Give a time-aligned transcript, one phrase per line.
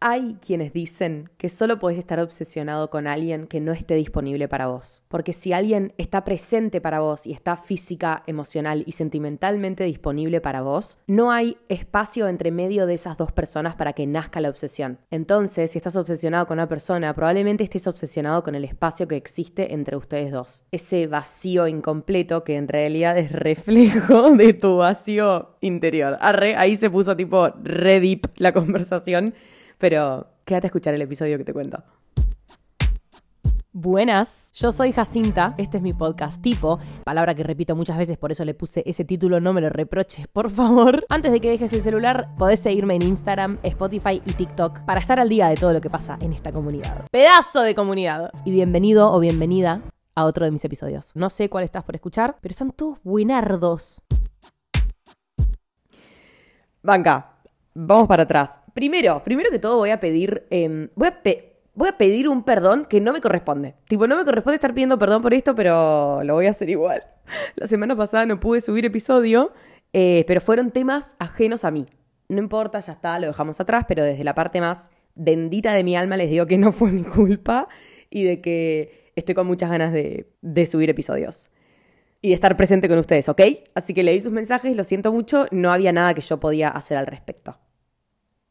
[0.00, 4.68] Hay quienes dicen que solo podés estar obsesionado con alguien que no esté disponible para
[4.68, 5.02] vos.
[5.08, 10.62] Porque si alguien está presente para vos y está física, emocional y sentimentalmente disponible para
[10.62, 15.00] vos, no hay espacio entre medio de esas dos personas para que nazca la obsesión.
[15.10, 19.74] Entonces, si estás obsesionado con una persona, probablemente estés obsesionado con el espacio que existe
[19.74, 20.62] entre ustedes dos.
[20.70, 26.18] Ese vacío incompleto que en realidad es reflejo de tu vacío interior.
[26.20, 27.98] Arre, ahí se puso tipo re
[28.36, 29.34] la conversación.
[29.78, 31.82] Pero quédate a escuchar el episodio que te cuento.
[33.80, 38.32] Buenas, yo soy Jacinta, este es mi podcast tipo, palabra que repito muchas veces, por
[38.32, 41.06] eso le puse ese título, no me lo reproches, por favor.
[41.08, 45.20] Antes de que dejes el celular, podés seguirme en Instagram, Spotify y TikTok para estar
[45.20, 47.04] al día de todo lo que pasa en esta comunidad.
[47.12, 48.32] Pedazo de comunidad.
[48.44, 49.82] Y bienvenido o bienvenida
[50.16, 51.12] a otro de mis episodios.
[51.14, 54.02] No sé cuál estás por escuchar, pero son todos buenardos.
[56.82, 57.37] Banca,
[57.80, 58.60] Vamos para atrás.
[58.74, 61.20] Primero, primero que todo voy a pedir, em, voy, a
[61.74, 63.76] voy a pedir un perdón que no me corresponde.
[63.86, 67.04] Tipo, no me corresponde estar pidiendo perdón por esto, pero lo voy a hacer igual.
[67.54, 69.52] La semana pasada no pude subir episodio,
[69.92, 71.86] eh, pero fueron temas ajenos a mí.
[72.28, 75.94] No importa, ya está, lo dejamos atrás, pero desde la parte más bendita de mi
[75.94, 77.68] alma les digo que no fue mi culpa
[78.10, 81.50] y de que estoy con muchas ganas de, de subir episodios
[82.22, 83.40] y de estar presente con ustedes, ¿ok?
[83.76, 86.98] Así que leí sus mensajes, lo siento mucho, no había nada que yo podía hacer
[86.98, 87.56] al respecto.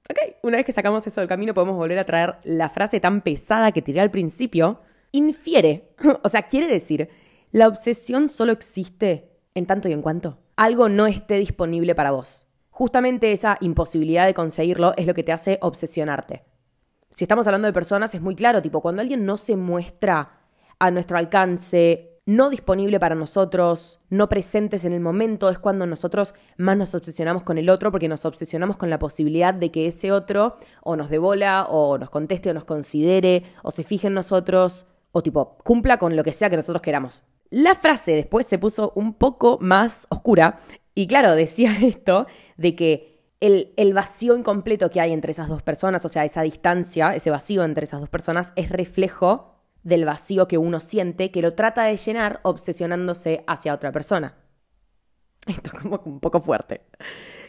[0.09, 3.21] Ok, una vez que sacamos eso del camino podemos volver a traer la frase tan
[3.21, 4.81] pesada que tiré al principio.
[5.11, 5.89] Infiere,
[6.23, 7.09] o sea, quiere decir,
[7.51, 12.45] la obsesión solo existe en tanto y en cuanto algo no esté disponible para vos.
[12.71, 16.43] Justamente esa imposibilidad de conseguirlo es lo que te hace obsesionarte.
[17.11, 20.31] Si estamos hablando de personas es muy claro, tipo, cuando alguien no se muestra
[20.79, 26.35] a nuestro alcance no disponible para nosotros, no presentes en el momento, es cuando nosotros
[26.57, 30.11] más nos obsesionamos con el otro porque nos obsesionamos con la posibilidad de que ese
[30.11, 34.87] otro o nos devola o nos conteste o nos considere o se fije en nosotros
[35.13, 37.23] o tipo cumpla con lo que sea que nosotros queramos.
[37.49, 40.59] La frase después se puso un poco más oscura
[40.93, 45.61] y claro, decía esto de que el, el, vacío incompleto que hay entre esas dos
[45.61, 49.56] personas, o sea, esa distancia, ese vacío entre esas dos personas, es reflejo
[49.87, 54.35] del vacío que uno siente que lo trata de llenar obsesionándose hacia otra persona.
[55.47, 56.81] Esto es como un poco fuerte.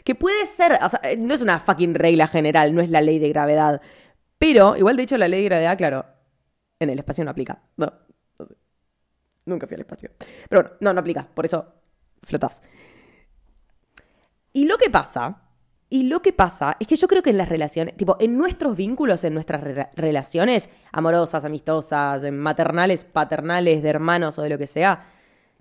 [0.05, 3.27] Que puede ser, sea, no es una fucking regla general, no es la ley de
[3.27, 3.81] gravedad.
[4.37, 6.05] Pero, igual de hecho, la ley de gravedad, claro,
[6.79, 7.61] en el espacio no aplica.
[7.75, 7.91] No,
[8.39, 8.55] no sé.
[9.43, 10.09] Nunca fui al espacio.
[10.47, 11.27] Pero bueno, no, no aplica.
[11.27, 11.73] Por eso
[12.23, 12.63] flotas.
[14.53, 15.48] Y lo que pasa
[15.91, 18.77] y lo que pasa es que yo creo que en las relaciones, tipo, en nuestros
[18.77, 19.63] vínculos, en nuestras
[19.95, 25.07] relaciones amorosas, amistosas, maternales, paternales, de hermanos o de lo que sea,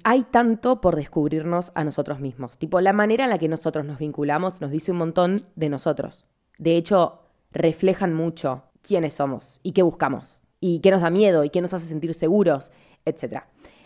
[0.05, 2.59] hay tanto por descubrirnos a nosotros mismos.
[2.59, 6.27] Tipo, la manera en la que nosotros nos vinculamos nos dice un montón de nosotros.
[6.59, 11.51] De hecho, reflejan mucho quiénes somos y qué buscamos, y qué nos da miedo y
[11.51, 12.71] qué nos hace sentir seguros,
[13.07, 13.45] etc.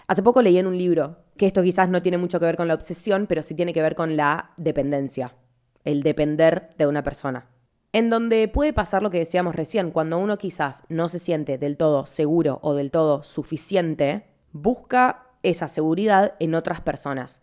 [0.09, 2.67] Hace poco leí en un libro que esto quizás no tiene mucho que ver con
[2.67, 5.37] la obsesión, pero sí tiene que ver con la dependencia
[5.85, 7.47] el depender de una persona.
[7.93, 11.77] En donde puede pasar lo que decíamos recién, cuando uno quizás no se siente del
[11.77, 17.43] todo seguro o del todo suficiente, busca esa seguridad en otras personas.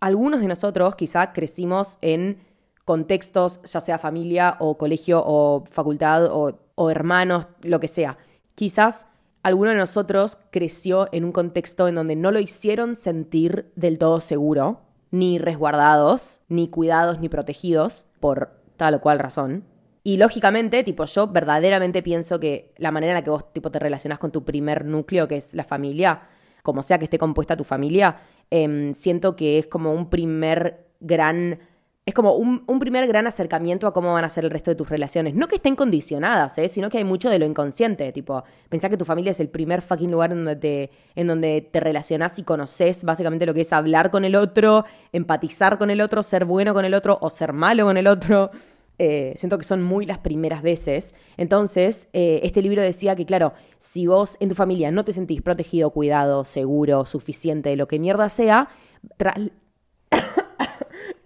[0.00, 2.38] Algunos de nosotros quizá crecimos en
[2.86, 8.16] contextos, ya sea familia o colegio o facultad o, o hermanos, lo que sea.
[8.54, 9.06] Quizás
[9.42, 14.20] alguno de nosotros creció en un contexto en donde no lo hicieron sentir del todo
[14.20, 14.80] seguro
[15.10, 19.64] ni resguardados, ni cuidados, ni protegidos por tal o cual razón.
[20.02, 23.78] Y lógicamente, tipo, yo verdaderamente pienso que la manera en la que vos tipo, te
[23.78, 26.22] relacionas con tu primer núcleo, que es la familia,
[26.62, 28.16] como sea que esté compuesta tu familia,
[28.50, 31.60] em, siento que es como un primer gran
[32.06, 34.88] es como un, primer gran acercamiento a cómo van a ser el resto de tus
[34.88, 35.34] relaciones.
[35.34, 36.68] No que estén condicionadas, ¿eh?
[36.68, 38.10] sino que hay mucho de lo inconsciente.
[38.10, 41.68] Tipo, pensar que tu familia es el primer fucking lugar en donde te, en donde
[41.70, 46.00] te relacionás y conoces básicamente lo que es hablar con el otro, empatizar con el
[46.00, 48.50] otro, ser bueno con el otro o ser malo con el otro.
[48.98, 51.14] Eh, siento que son muy las primeras veces.
[51.36, 55.42] Entonces, eh, este libro decía que, claro, si vos en tu familia no te sentís
[55.42, 58.68] protegido, cuidado, seguro, suficiente, lo que mierda sea,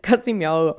[0.04, 0.76] casi me ahogo,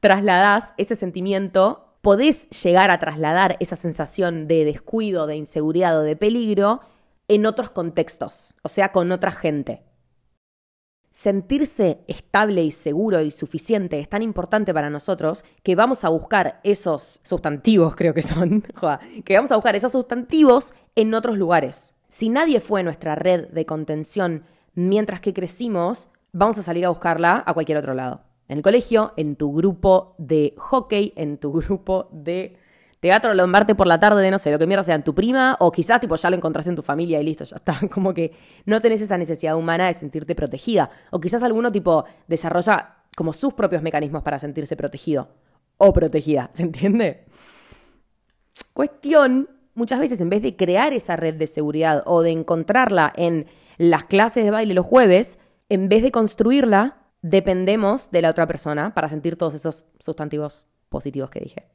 [0.00, 6.16] trasladás ese sentimiento, podés llegar a trasladar esa sensación de descuido, de inseguridad o de
[6.16, 6.80] peligro
[7.28, 9.82] en otros contextos, o sea, con otra gente.
[11.10, 16.60] Sentirse estable y seguro y suficiente es tan importante para nosotros que vamos a buscar
[16.62, 18.62] esos sustantivos, creo que son,
[19.24, 21.94] que vamos a buscar esos sustantivos en otros lugares.
[22.08, 24.44] Si nadie fue nuestra red de contención
[24.74, 29.12] mientras que crecimos, vamos a salir a buscarla a cualquier otro lado en el colegio,
[29.16, 32.56] en tu grupo de hockey, en tu grupo de
[32.98, 35.04] te va a trolombarte por la tarde de, no sé, lo que mierda sea en
[35.04, 37.80] tu prima, o quizás, tipo, ya lo encontraste en tu familia y listo, ya está.
[37.90, 38.32] Como que
[38.66, 40.90] no tenés esa necesidad humana de sentirte protegida.
[41.10, 45.28] O quizás alguno, tipo, desarrolla como sus propios mecanismos para sentirse protegido
[45.78, 47.24] o protegida, ¿se entiende?
[48.72, 53.46] Cuestión, muchas veces en vez de crear esa red de seguridad o de encontrarla en
[53.78, 55.38] las clases de baile los jueves,
[55.68, 61.30] en vez de construirla, dependemos de la otra persona para sentir todos esos sustantivos positivos
[61.30, 61.66] que dije.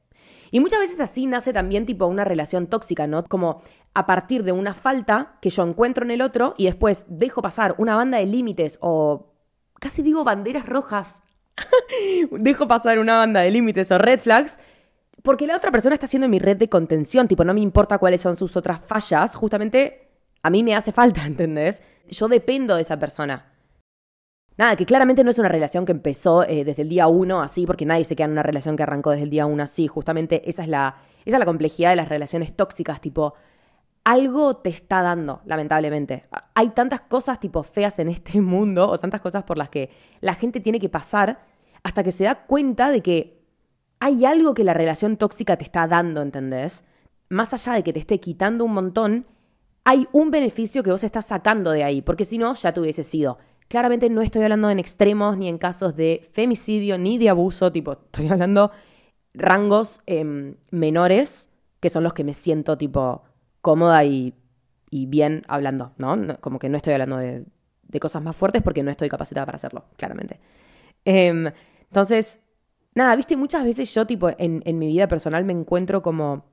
[0.51, 3.23] Y muchas veces así nace también tipo una relación tóxica, ¿no?
[3.25, 3.61] Como
[3.93, 7.75] a partir de una falta que yo encuentro en el otro y después dejo pasar
[7.77, 9.33] una banda de límites o
[9.79, 11.21] casi digo banderas rojas.
[12.31, 14.59] dejo pasar una banda de límites o red flags
[15.25, 18.21] porque la otra persona está siendo mi red de contención, tipo no me importa cuáles
[18.21, 20.11] son sus otras fallas, justamente
[20.43, 21.81] a mí me hace falta, ¿entendés?
[22.07, 23.51] Yo dependo de esa persona.
[24.57, 27.65] Nada, que claramente no es una relación que empezó eh, desde el día uno así,
[27.65, 29.87] porque nadie se queda en una relación que arrancó desde el día uno así.
[29.87, 33.33] Justamente esa es la, esa es la complejidad de las relaciones tóxicas, tipo,
[34.05, 36.25] algo te está dando, lamentablemente.
[36.53, 39.89] Hay tantas cosas tipo feas en este mundo, o tantas cosas por las que
[40.21, 41.39] la gente tiene que pasar,
[41.83, 43.43] hasta que se da cuenta de que
[43.99, 46.83] hay algo que la relación tóxica te está dando, ¿entendés?
[47.29, 49.25] Más allá de que te esté quitando un montón,
[49.83, 53.03] hay un beneficio que vos estás sacando de ahí, porque si no, ya te hubiese
[53.03, 53.37] sido
[53.67, 57.93] Claramente no estoy hablando en extremos ni en casos de femicidio ni de abuso, tipo,
[57.93, 58.71] estoy hablando
[59.33, 63.23] rangos em, menores, que son los que me siento tipo
[63.61, 64.33] cómoda y,
[64.91, 66.15] bien hablando, ¿no?
[66.39, 67.45] Como que no estoy hablando de,
[67.99, 70.39] cosas más fuertes porque no estoy capacitada para hacerlo, claramente.
[71.05, 71.47] Em,
[71.83, 72.41] entonces,
[72.93, 76.45] nada, viste, muchas veces yo, tipo, en, en mi vida personal me encuentro como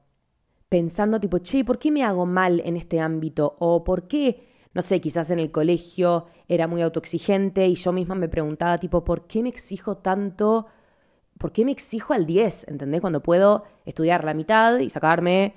[0.68, 3.56] pensando, tipo, che, ¿por qué me hago mal en este ámbito?
[3.58, 8.14] ¿O por qué no sé, quizás en el colegio era muy autoexigente y yo misma
[8.14, 10.66] me preguntaba tipo, ¿por qué me exijo tanto?
[11.38, 12.68] ¿Por qué me exijo al 10?
[12.68, 13.00] ¿Entendés?
[13.00, 15.56] Cuando puedo estudiar la mitad y sacarme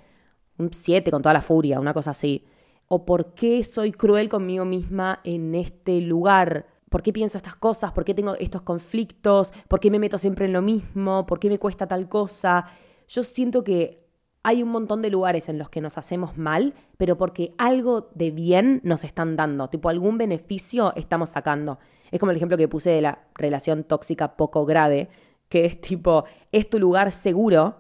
[0.58, 2.46] un 7 con toda la furia, una cosa así.
[2.88, 6.68] ¿O por qué soy cruel conmigo misma en este lugar?
[6.90, 7.92] ¿Por qué pienso estas cosas?
[7.94, 9.54] ¿Por qué tengo estos conflictos?
[9.68, 11.26] ¿Por qué me meto siempre en lo mismo?
[11.26, 12.66] ¿Por qué me cuesta tal cosa?
[13.08, 14.05] Yo siento que
[14.46, 18.30] hay un montón de lugares en los que nos hacemos mal, pero porque algo de
[18.30, 21.80] bien nos están dando, tipo algún beneficio estamos sacando.
[22.12, 25.10] Es como el ejemplo que puse de la relación tóxica poco grave,
[25.50, 27.78] que es tipo, es tu lugar seguro,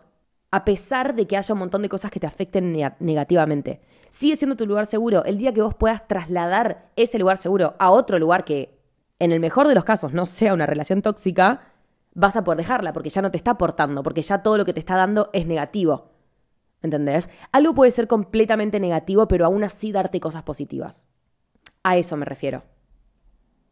[0.49, 3.81] a pesar de que haya un montón de cosas que te afecten negativamente.
[4.09, 5.23] Sigue siendo tu lugar seguro.
[5.23, 8.79] El día que vos puedas trasladar ese lugar seguro a otro lugar que,
[9.19, 11.61] en el mejor de los casos, no sea una relación tóxica,
[12.15, 14.73] vas a poder dejarla porque ya no te está aportando, porque ya todo lo que
[14.73, 16.14] te está dando es negativo.
[16.85, 17.29] ¿Entendés?
[17.51, 21.07] Algo puede ser completamente negativo, pero aún así darte cosas positivas.
[21.83, 22.63] A eso me refiero.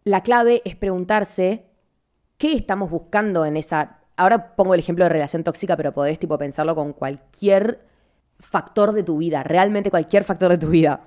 [0.03, 1.67] La clave es preguntarse
[2.37, 3.99] qué estamos buscando en esa.
[4.17, 7.85] Ahora pongo el ejemplo de relación tóxica, pero podés tipo pensarlo con cualquier
[8.39, 11.01] factor de tu vida, realmente cualquier factor de tu vida.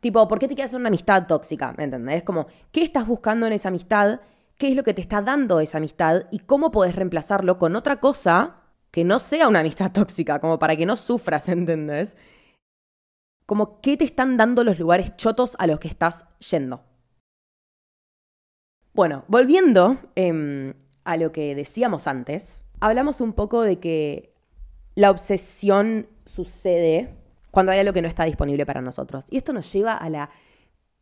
[0.00, 1.72] Tipo, ¿por qué te quedas en una amistad tóxica?
[1.76, 2.22] ¿Me entendés?
[2.22, 4.20] Como, ¿qué estás buscando en esa amistad?
[4.58, 6.24] ¿Qué es lo que te está dando esa amistad?
[6.30, 8.56] ¿Y cómo podés reemplazarlo con otra cosa
[8.96, 12.16] que no sea una amistad tóxica, como para que no sufras, ¿entendés?
[13.44, 16.82] Como qué te están dando los lugares chotos a los que estás yendo.
[18.94, 20.72] Bueno, volviendo em,
[21.04, 24.32] a lo que decíamos antes, hablamos un poco de que
[24.94, 27.14] la obsesión sucede
[27.50, 29.26] cuando hay algo que no está disponible para nosotros.
[29.28, 30.30] Y esto nos lleva a la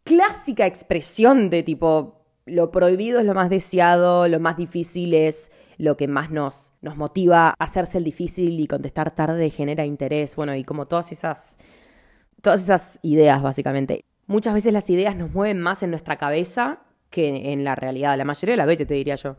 [0.02, 5.96] clásica expresión de tipo, lo prohibido es lo más deseado, lo más difícil es lo
[5.96, 10.54] que más nos, nos motiva a hacerse el difícil y contestar tarde genera interés, bueno,
[10.54, 11.58] y como todas esas,
[12.40, 14.04] todas esas ideas básicamente.
[14.26, 18.24] Muchas veces las ideas nos mueven más en nuestra cabeza que en la realidad, la
[18.24, 19.36] mayoría de las veces te diría yo.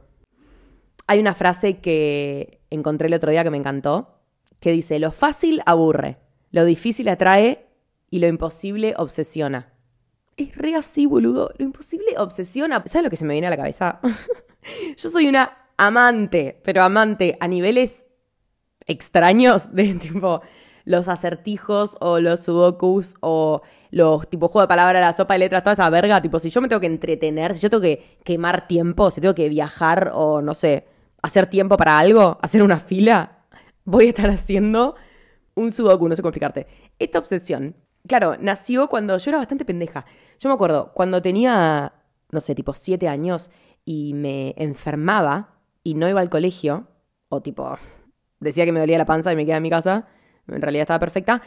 [1.07, 4.21] Hay una frase que encontré el otro día que me encantó,
[4.59, 6.17] que dice, lo fácil aburre,
[6.51, 7.67] lo difícil atrae
[8.09, 9.73] y lo imposible obsesiona.
[10.37, 11.51] Es re así, boludo.
[11.57, 12.81] Lo imposible obsesiona.
[12.85, 13.99] ¿Sabes lo que se me viene a la cabeza?
[14.97, 18.05] Yo soy una amante, pero amante a niveles
[18.85, 20.41] extraños de tipo
[20.85, 25.63] los acertijos o los sudokus o los tipo juego de palabras, la sopa de letras,
[25.63, 28.67] toda esa verga, tipo si yo me tengo que entretener, si yo tengo que quemar
[28.67, 30.87] tiempo, si tengo que viajar o no sé,
[31.21, 33.45] hacer tiempo para algo, hacer una fila,
[33.83, 34.95] voy a estar haciendo
[35.55, 36.67] un sudoku, no sé cómo explicarte.
[36.99, 37.75] Esta obsesión,
[38.07, 40.05] claro, nació cuando yo era bastante pendeja.
[40.39, 41.93] Yo me acuerdo, cuando tenía,
[42.31, 43.49] no sé, tipo siete años
[43.85, 45.54] y me enfermaba,
[45.85, 46.87] y no iba al colegio,
[47.29, 47.77] o tipo,
[48.39, 50.07] decía que me dolía la panza y me quedaba en mi casa,
[50.47, 51.43] en realidad estaba perfecta.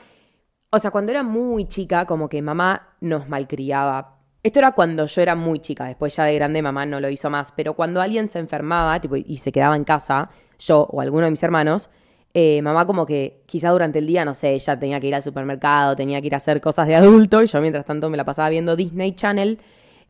[0.71, 4.21] O sea, cuando era muy chica, como que mamá nos malcriaba.
[4.45, 7.29] Esto era cuando yo era muy chica, después ya de grande mamá no lo hizo
[7.31, 10.31] más, pero cuando alguien se enfermaba tipo, y se quedaba en casa,
[10.61, 11.91] yo o alguno de mis hermanos,
[12.33, 15.23] eh, mamá como que quizá durante el día, no sé, ella tenía que ir al
[15.25, 18.25] supermercado, tenía que ir a hacer cosas de adulto y yo mientras tanto me la
[18.25, 19.59] pasaba viendo Disney Channel.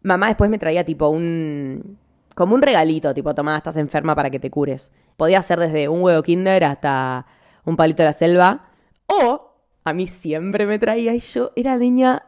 [0.03, 1.99] Mamá después me traía tipo un...
[2.39, 4.93] como un regalito, tipo, tomá, estás enferma para que te cures.
[5.17, 7.27] Podía ser desde un huevo kinder hasta
[7.65, 8.71] un palito de la selva.
[9.07, 12.23] O a mí siempre me traía y yo era niña,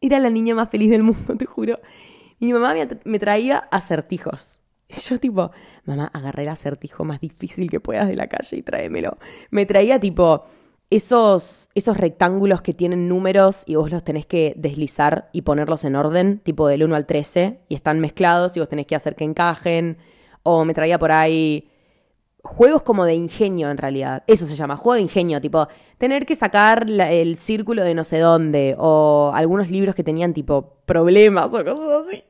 [0.00, 1.80] era la niña más feliz del mundo, te juro.
[2.38, 2.72] Y mi mamá
[3.02, 4.60] me traía acertijos.
[4.86, 5.50] Y yo tipo,
[5.84, 9.18] mamá, agarré el acertijo más difícil que puedas de la calle y tráemelo.
[9.50, 10.44] Me traía tipo
[10.90, 15.96] esos, esos rectángulos que tienen números y vos los tenés que deslizar y ponerlos en
[15.96, 19.24] orden, tipo del 1 al 13, y están mezclados y vos tenés que hacer que
[19.24, 19.98] encajen.
[20.42, 21.68] O me traía por ahí
[22.42, 24.24] juegos como de ingenio en realidad.
[24.26, 25.68] Eso se llama, juego de ingenio, tipo
[25.98, 30.78] tener que sacar el círculo de no sé dónde o algunos libros que tenían tipo
[30.86, 32.24] problemas o cosas así.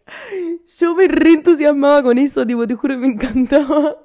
[0.79, 3.99] Yo me reentusiasmaba con eso, tipo, te juro me encantaba.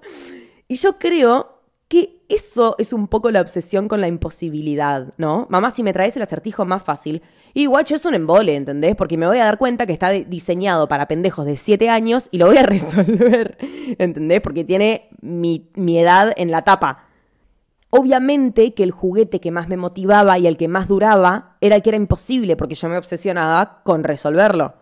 [0.67, 1.62] Y yo creo
[1.93, 5.45] que eso es un poco la obsesión con la imposibilidad, ¿no?
[5.51, 7.21] Mamá, si me traes el acertijo más fácil,
[7.53, 8.95] y guacho es un embole, ¿entendés?
[8.95, 12.39] Porque me voy a dar cuenta que está diseñado para pendejos de 7 años y
[12.39, 13.59] lo voy a resolver,
[13.99, 14.41] ¿entendés?
[14.41, 17.05] Porque tiene mi, mi edad en la tapa.
[17.91, 21.83] Obviamente que el juguete que más me motivaba y el que más duraba era el
[21.83, 24.73] que era imposible porque yo me obsesionaba con resolverlo.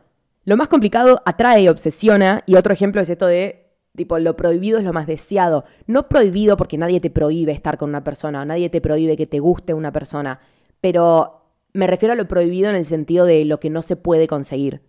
[0.46, 3.61] Lo más complicado atrae y obsesiona, y otro ejemplo es esto de
[3.96, 5.66] Tipo, lo prohibido es lo más deseado.
[5.86, 9.28] No prohibido porque nadie te prohíbe estar con una persona o nadie te prohíbe que
[9.28, 10.40] te guste una persona.
[10.80, 11.42] Pero
[11.74, 14.82] me refiero a lo prohibido en el sentido de lo que no se puede conseguir.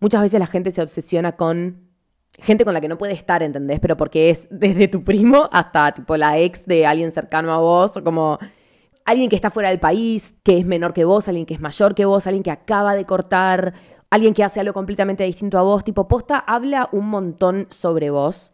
[0.00, 1.84] Muchas veces la gente se obsesiona con
[2.38, 3.80] gente con la que no puede estar, ¿entendés?
[3.80, 7.96] Pero porque es desde tu primo hasta tipo la ex de alguien cercano a vos
[7.96, 8.38] o como
[9.04, 11.94] alguien que está fuera del país, que es menor que vos, alguien que es mayor
[11.94, 13.74] que vos, alguien que acaba de cortar
[14.14, 18.52] alguien que hace algo completamente distinto a vos, tipo posta, habla un montón sobre vos,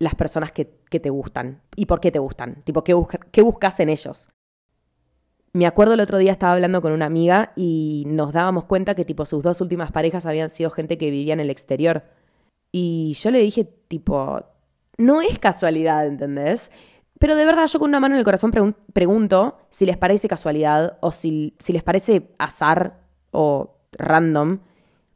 [0.00, 4.28] las personas que, te gustan y por qué te gustan, tipo, ¿qué, buscas en ellos.
[5.52, 9.04] Me acuerdo el otro día estaba hablando con una amiga y nos dábamos cuenta que
[9.04, 12.02] tipo sus dos últimas parejas habían sido gente que vivía en el exterior.
[12.72, 14.42] Y yo le dije tipo,
[14.98, 16.72] no es casualidad, ¿entendés?
[17.20, 20.98] Pero de verdad yo con una mano en el corazón pregunto si les parece casualidad
[21.00, 22.98] o si, si les parece azar
[23.30, 24.60] o random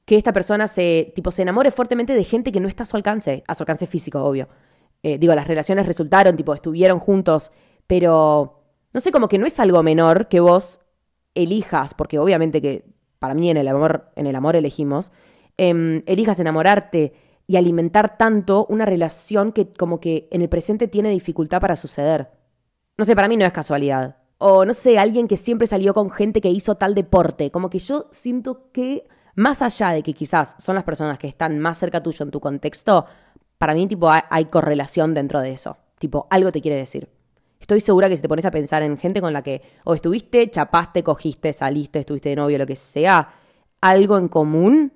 [0.05, 2.97] que esta persona se, tipo, se enamore fuertemente de gente que no está a su
[2.97, 4.49] alcance, a su alcance físico, obvio.
[5.03, 7.53] Eh, digo, las relaciones resultaron, tipo, estuvieron juntos,
[7.87, 8.63] pero
[8.93, 10.81] no sé, como que no es algo menor que vos
[11.35, 12.85] elijas, porque obviamente que
[13.19, 15.11] para mí en el amor, en el amor elegimos,
[15.57, 17.15] em, elijas enamorarte
[17.47, 22.31] y alimentar tanto una relación que como que en el presente tiene dificultad para suceder.
[22.97, 26.11] No sé, para mí no es casualidad o no sé, alguien que siempre salió con
[26.11, 27.51] gente que hizo tal deporte.
[27.51, 31.59] Como que yo siento que, más allá de que quizás son las personas que están
[31.59, 33.07] más cerca tuyo en tu contexto,
[33.59, 35.77] para mí, tipo, hay, correlación dentro de eso.
[35.99, 37.09] Tipo, algo te quiere decir.
[37.61, 40.51] Estoy segura que si te pones a pensar en gente con la que o estuviste,
[40.51, 43.33] chapaste, cogiste, saliste, estuviste de novio, lo que sea,
[43.81, 44.93] algo en común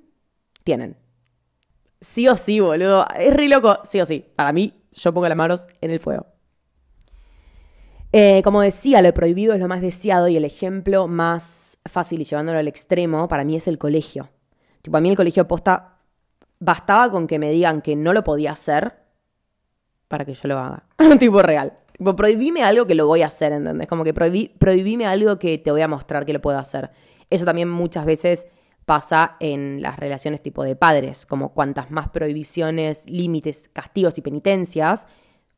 [0.64, 0.96] tienen.
[2.00, 3.06] Sí o sí, boludo.
[3.18, 3.78] Es re loco.
[3.84, 4.24] Sí o sí.
[4.36, 6.26] Para mí, yo pongo las manos en el fuego.
[8.12, 12.24] Eh, como decía, lo prohibido es lo más deseado y el ejemplo más fácil y
[12.24, 14.30] llevándolo al extremo para mí es el colegio.
[14.82, 15.98] Tipo, a mí el colegio posta
[16.58, 18.94] bastaba con que me digan que no lo podía hacer
[20.08, 20.84] para que yo lo haga.
[21.18, 21.74] tipo real.
[21.96, 23.88] Tipo, prohibime algo que lo voy a hacer, ¿entendés?
[23.88, 26.90] Como que prohibí, prohibime algo que te voy a mostrar que lo puedo hacer.
[27.28, 28.46] Eso también muchas veces
[28.86, 35.08] pasa en las relaciones tipo de padres, como cuantas más prohibiciones, límites, castigos y penitencias,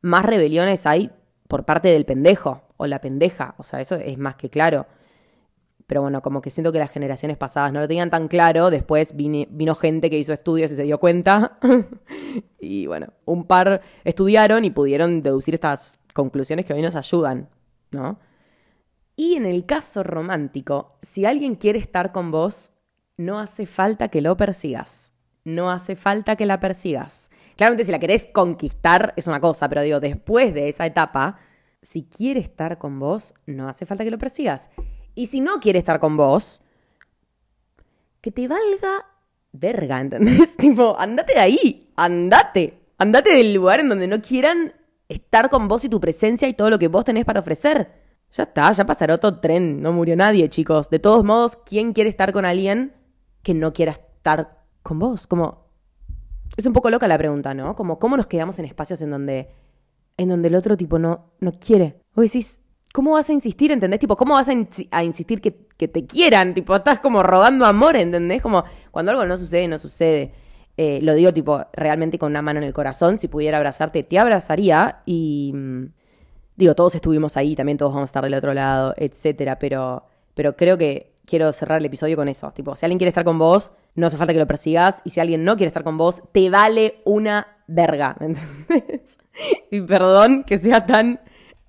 [0.03, 1.13] más rebeliones hay
[1.51, 3.57] por parte del pendejo o la pendeja.
[3.59, 4.87] O sea, eso es más que claro.
[5.89, 8.71] Pero bueno, como que siento que las generaciones pasadas no lo tenían tan claro.
[8.71, 11.59] Después vino gente que hizo estudios y se dio cuenta.
[12.61, 17.49] y bueno, un par estudiaron y pudieron deducir estas conclusiones que hoy nos ayudan,
[17.91, 18.21] ¿no?
[19.17, 22.71] Y en el caso romántico, si alguien quiere estar con vos,
[23.17, 25.13] no hace falta que lo persigas.
[25.45, 27.31] No hace falta que la persigas.
[27.57, 31.39] Claramente si la querés conquistar es una cosa, pero digo, después de esa etapa,
[31.83, 34.71] si quiere estar con vos, no hace falta que lo persigas.
[35.15, 36.63] Y si no quiere estar con vos,
[38.21, 39.07] que te valga
[39.53, 40.57] verga, ¿entendés?
[40.59, 42.79] tipo, andate de ahí, andate.
[42.99, 44.75] Andate del lugar en donde no quieran
[45.09, 47.91] estar con vos y tu presencia y todo lo que vos tenés para ofrecer.
[48.33, 50.91] Ya está, ya pasará otro tren, no murió nadie, chicos.
[50.91, 52.93] De todos modos, ¿quién quiere estar con alguien
[53.43, 55.27] que no quiera estar con vos?
[55.27, 55.67] Como,
[56.57, 57.75] es un poco loca la pregunta, ¿no?
[57.77, 59.49] Como cómo nos quedamos en espacios en donde,
[60.17, 62.01] en donde el otro tipo no, no quiere.
[62.15, 62.61] O decís,
[62.93, 64.01] ¿cómo vas a insistir, entendés?
[64.01, 66.55] Tipo, ¿cómo vas a, insistir que, te quieran?
[66.55, 68.43] Tipo, estás como rogando amor, ¿entendés?
[68.43, 70.33] Como cuando algo no sucede, no sucede.
[70.77, 74.19] Eh, lo digo tipo realmente con una mano en el corazón, si pudiera abrazarte, te
[74.19, 75.53] abrazaría y...
[75.55, 75.87] Mm,
[76.61, 80.57] Digo, todos estuvimos ahí, también todos vamos a estar del otro lado, etcétera, pero, pero
[80.57, 82.51] creo que quiero cerrar el episodio con eso.
[82.53, 85.01] Tipo, si alguien quiere estar con vos, no hace falta que lo persigas.
[85.05, 88.17] Y si alguien no quiere estar con vos, te vale una verga.
[88.19, 89.17] ¿me entendés?
[89.71, 91.21] Y perdón que sea tan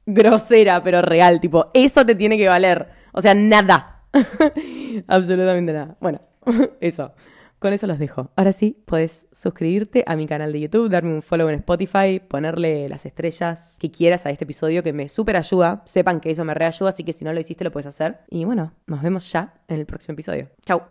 [0.06, 1.40] grosera, pero real.
[1.40, 2.90] Tipo, eso te tiene que valer.
[3.14, 4.04] O sea, nada.
[5.08, 5.96] Absolutamente nada.
[6.02, 6.20] Bueno,
[6.82, 7.14] eso.
[7.62, 8.32] Con eso los dejo.
[8.36, 12.90] Ahora sí, puedes suscribirte a mi canal de YouTube, darme un follow en Spotify, ponerle
[12.90, 15.84] las estrellas que quieras a este episodio que me súper ayuda.
[15.86, 18.22] Sepan que eso me reayuda, así que si no lo hiciste lo puedes hacer.
[18.32, 20.48] Y bueno, nos vemos ya en el próximo episodio.
[20.66, 20.82] Chau.